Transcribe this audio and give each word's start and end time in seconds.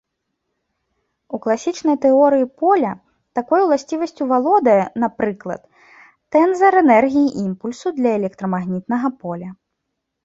У 1.37 1.39
класічнай 1.43 1.97
тэорыі 2.05 2.45
поля 2.63 2.93
такой 3.39 3.59
уласцівасцю 3.65 4.23
валодае, 4.31 4.79
напрыклад, 5.03 5.61
тэнзар 6.37 6.73
энергіі-імпульсу 6.85 7.87
для 7.99 8.09
электрамагнітнага 8.21 9.07
поля. 9.25 9.49